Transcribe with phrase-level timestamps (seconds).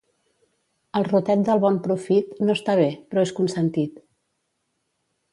[0.99, 4.01] El rotet del bon profit no està bé, però és consentit.